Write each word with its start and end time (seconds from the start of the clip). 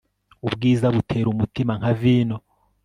Ubwiza 0.47 0.85
butera 0.95 1.27
umutima 1.33 1.71
nka 1.79 1.91
vino 1.99 2.35